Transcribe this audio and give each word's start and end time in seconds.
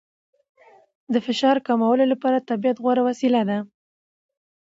د 1.13 1.15
فشار 1.25 1.55
کمولو 1.67 2.03
لپاره 2.13 2.45
طبیعت 2.49 2.77
غوره 2.83 3.01
وسیله 3.09 3.41
ده. 3.49 3.57